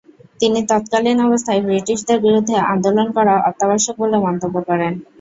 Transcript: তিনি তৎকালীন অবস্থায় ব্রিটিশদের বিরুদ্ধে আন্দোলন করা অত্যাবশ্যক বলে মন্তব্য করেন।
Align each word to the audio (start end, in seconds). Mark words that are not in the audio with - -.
তিনি 0.39 0.59
তৎকালীন 0.69 1.17
অবস্থায় 1.27 1.61
ব্রিটিশদের 1.67 2.17
বিরুদ্ধে 2.25 2.55
আন্দোলন 2.71 3.07
করা 3.17 3.33
অত্যাবশ্যক 3.49 3.95
বলে 4.01 4.17
মন্তব্য 4.25 4.55
করেন। 4.69 4.93